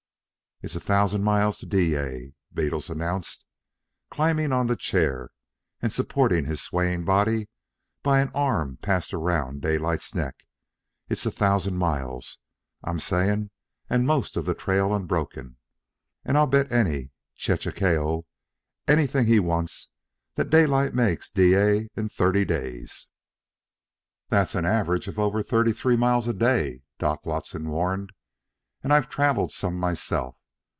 "It's 0.63 0.75
a 0.75 0.79
thousand 0.79 1.23
miles 1.23 1.57
to 1.57 1.65
Dyea," 1.65 2.35
Bettles 2.53 2.91
announced, 2.91 3.45
climbing 4.11 4.51
on 4.51 4.67
the 4.67 4.75
chair 4.75 5.31
and 5.81 5.91
supporting 5.91 6.45
his 6.45 6.61
swaying 6.61 7.03
body 7.03 7.49
by 8.03 8.19
an 8.19 8.29
arm 8.35 8.77
passed 8.79 9.11
around 9.11 9.63
Daylight's 9.63 10.13
neck. 10.13 10.35
"It's 11.09 11.25
a 11.25 11.31
thousand 11.31 11.77
miles, 11.77 12.37
I'm 12.83 12.99
sayin' 12.99 13.49
an' 13.89 14.05
most 14.05 14.37
of 14.37 14.45
the 14.45 14.53
trail 14.53 14.93
unbroke, 14.93 15.31
but 15.33 16.35
I 16.35 16.45
bet 16.45 16.71
any 16.71 17.09
chechaquo 17.35 18.25
anything 18.87 19.25
he 19.25 19.39
wants 19.39 19.89
that 20.35 20.51
Daylight 20.51 20.93
makes 20.93 21.31
Dyea 21.31 21.87
in 21.95 22.07
thirty 22.07 22.45
days." 22.45 23.07
"That's 24.29 24.53
an 24.53 24.65
average 24.67 25.07
of 25.07 25.17
over 25.17 25.41
thirty 25.41 25.73
three 25.73 25.97
miles 25.97 26.27
a 26.27 26.33
day," 26.35 26.83
Doc 26.99 27.25
Watson 27.25 27.67
warned, 27.67 28.11
"and 28.83 28.93
I've 28.93 29.09
travelled 29.09 29.51
some 29.51 29.75
myself. 29.79 30.37